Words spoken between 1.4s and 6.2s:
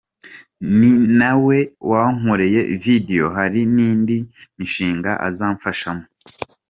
we wankoreye video, hari n’indi mishinga azamfashamo.